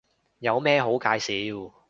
[0.39, 1.73] 有咩好介紹